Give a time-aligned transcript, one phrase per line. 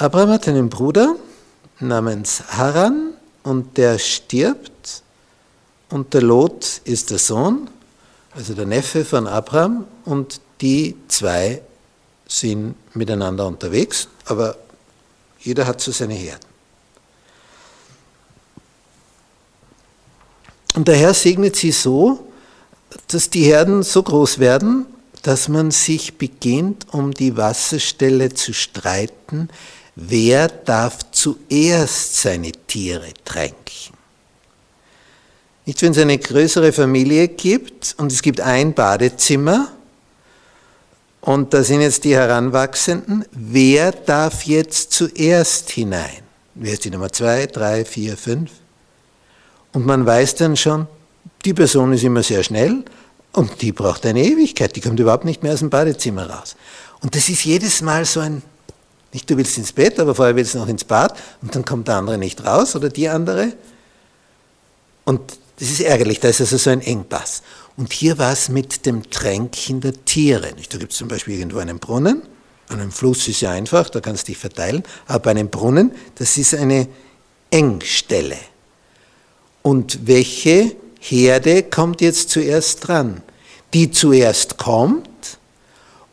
[0.00, 1.14] Abraham hat einen Bruder
[1.78, 3.12] namens Haran
[3.42, 5.02] und der stirbt
[5.90, 7.68] und der Lot ist der Sohn,
[8.34, 11.60] also der Neffe von Abraham und die zwei
[12.26, 14.56] sind miteinander unterwegs, aber
[15.38, 16.48] jeder hat so seine Herden.
[20.76, 22.26] Und der Herr segnet sie so,
[23.08, 24.86] dass die Herden so groß werden,
[25.20, 29.50] dass man sich beginnt, um die Wasserstelle zu streiten,
[30.00, 33.60] wer darf zuerst seine Tiere tränken?
[35.66, 39.68] Nicht, wenn es eine größere Familie gibt und es gibt ein Badezimmer
[41.20, 46.22] und da sind jetzt die Heranwachsenden, wer darf jetzt zuerst hinein?
[46.54, 48.50] Wer ist die Nummer zwei, drei, vier, fünf?
[49.72, 50.88] Und man weiß dann schon,
[51.44, 52.84] die Person ist immer sehr schnell
[53.32, 56.56] und die braucht eine Ewigkeit, die kommt überhaupt nicht mehr aus dem Badezimmer raus.
[57.02, 58.42] Und das ist jedes Mal so ein
[59.12, 61.88] nicht, du willst ins Bett, aber vorher willst du noch ins Bad und dann kommt
[61.88, 63.52] der andere nicht raus oder die andere.
[65.04, 65.20] Und
[65.58, 67.42] das ist ärgerlich, da ist also so ein Engpass.
[67.76, 70.52] Und hier war es mit dem Tränken der Tiere.
[70.70, 72.22] Da gibt es zum Beispiel irgendwo einen Brunnen.
[72.68, 74.84] An einem Fluss ist ja einfach, da kannst du dich verteilen.
[75.06, 76.88] Aber bei einem Brunnen, das ist eine
[77.50, 78.38] Engstelle.
[79.62, 83.22] Und welche Herde kommt jetzt zuerst dran?
[83.74, 85.38] Die zuerst kommt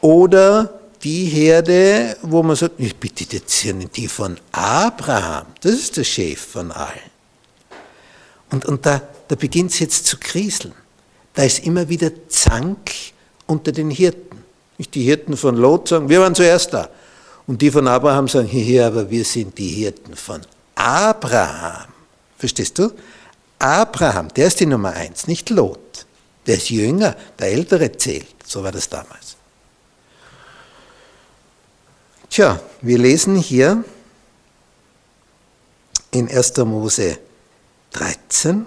[0.00, 5.72] oder die Herde, wo man sagt, ich bitte jetzt hier nicht die von Abraham, das
[5.72, 7.10] ist der Chef von allen.
[8.50, 10.74] Und, und da, da beginnt es jetzt zu kriseln.
[11.34, 12.90] Da ist immer wieder Zank
[13.46, 14.38] unter den Hirten.
[14.94, 16.88] Die Hirten von Lot sagen, wir waren zuerst da.
[17.46, 20.40] Und die von Abraham sagen, hier, aber wir sind die Hirten von
[20.74, 21.88] Abraham.
[22.38, 22.90] Verstehst du?
[23.58, 26.06] Abraham, der ist die Nummer eins, nicht Lot.
[26.46, 28.34] Der ist jünger, der Ältere zählt.
[28.46, 29.36] So war das damals.
[32.30, 33.82] Tja, wir lesen hier
[36.12, 36.58] in 1.
[36.58, 37.18] Mose
[37.90, 38.66] 13,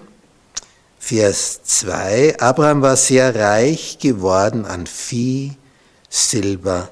[0.98, 5.52] Vers 2, Abraham war sehr reich geworden an Vieh,
[6.10, 6.90] Silber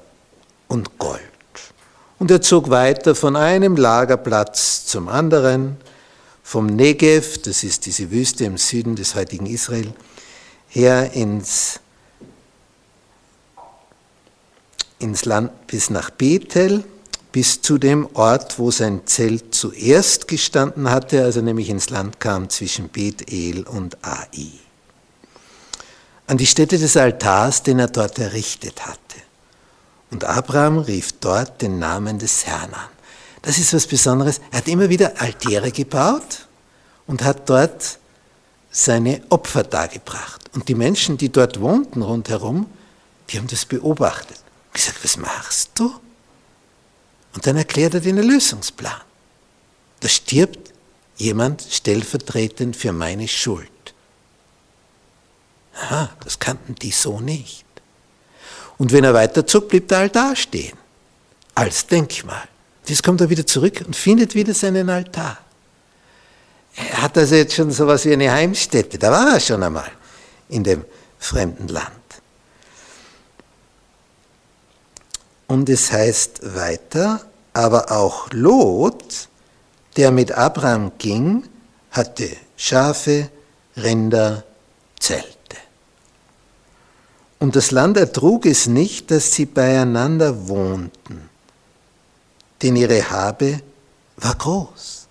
[0.67, 1.21] und Gold.
[2.17, 5.77] Und er zog weiter von einem Lagerplatz zum anderen,
[6.41, 9.93] vom Negev, das ist diese Wüste im Süden des heutigen Israel,
[10.69, 11.81] her ins
[15.03, 16.83] ins Land bis nach Bethel,
[17.33, 22.19] bis zu dem Ort, wo sein Zelt zuerst gestanden hatte, als er nämlich ins Land
[22.19, 24.27] kam zwischen Bethel und Ai.
[26.27, 28.97] An die Stätte des Altars, den er dort errichtet hatte.
[30.09, 32.89] Und Abraham rief dort den Namen des Herrn an.
[33.41, 34.39] Das ist was Besonderes.
[34.51, 36.47] Er hat immer wieder Altäre gebaut
[37.07, 37.97] und hat dort
[38.71, 40.49] seine Opfer dargebracht.
[40.53, 42.67] Und die Menschen, die dort wohnten rundherum,
[43.29, 44.42] die haben das beobachtet.
[44.73, 45.93] Ich sage, was machst du?
[47.33, 49.01] Und dann erklärt er den Erlösungsplan.
[49.99, 50.73] Da stirbt
[51.17, 53.69] jemand stellvertretend für meine Schuld.
[55.75, 57.65] Aha, das kannten die so nicht.
[58.77, 60.77] Und wenn er weiterzog, blieb der Altar stehen.
[61.55, 62.47] Als Denkmal.
[62.85, 65.37] Jetzt kommt er wieder zurück und findet wieder seinen Altar.
[66.75, 68.97] Er hat also jetzt schon so etwas wie eine Heimstätte.
[68.97, 69.91] Da war er schon einmal
[70.49, 70.83] in dem
[71.19, 72.02] fremden Land.
[75.47, 77.21] Und es heißt weiter,
[77.53, 79.29] aber auch Lot,
[79.97, 81.43] der mit Abraham ging,
[81.91, 83.29] hatte Schafe,
[83.77, 84.43] Rinder,
[84.99, 85.27] Zelte.
[87.39, 91.29] Und das Land ertrug es nicht, dass sie beieinander wohnten,
[92.61, 93.59] denn ihre Habe
[94.17, 95.07] war groß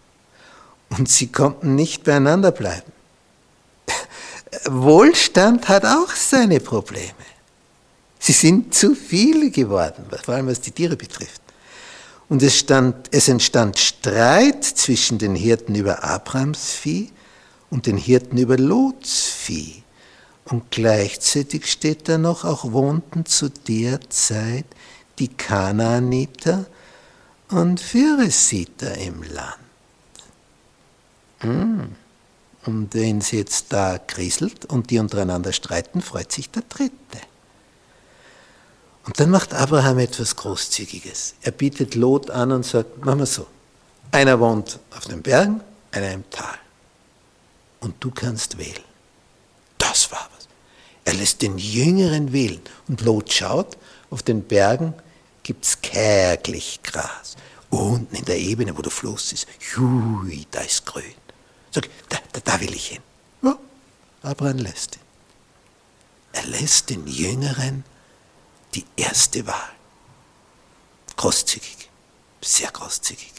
[0.90, 2.90] und sie konnten nicht beieinander bleiben.
[4.64, 7.12] Wohlstand hat auch seine Probleme.
[8.24, 11.42] Sie sind zu viele geworden, vor allem was die Tiere betrifft.
[12.28, 17.10] Und es, stand, es entstand Streit zwischen den Hirten über Abrahams Vieh
[17.68, 19.82] und den Hirten über Lots Vieh.
[20.44, 24.66] Und gleichzeitig steht da noch, auch wohnten zu der Zeit
[25.18, 26.66] die Kanaaniter
[27.50, 29.58] und Phirisiter im Land.
[31.40, 31.96] Hm.
[32.66, 36.92] Und wenn es jetzt da kriselt und die untereinander streiten, freut sich der Dritte.
[39.04, 41.34] Und dann macht Abraham etwas Großzügiges.
[41.42, 43.46] Er bietet Lot an und sagt, machen wir so,
[44.12, 45.60] einer wohnt auf den Bergen,
[45.90, 46.58] einer im Tal.
[47.80, 48.84] Und du kannst wählen.
[49.78, 50.48] Das war was.
[51.04, 52.60] Er lässt den Jüngeren wählen.
[52.86, 53.76] Und Lot schaut,
[54.10, 54.94] auf den Bergen
[55.42, 57.36] gibt es kärglich Gras.
[57.70, 61.02] Unten in der Ebene, wo der Fluss ist, hui, da ist grün.
[61.72, 63.02] Sag, da, da, da will ich hin.
[63.42, 63.56] Ja,
[64.22, 65.02] Abraham lässt ihn.
[66.34, 67.84] Er lässt den Jüngeren
[68.74, 69.70] die erste Wahl.
[71.16, 71.90] Großzügig,
[72.40, 73.32] sehr großzügig.